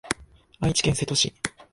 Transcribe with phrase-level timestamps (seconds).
[0.61, 1.31] 愛知県瀬戸市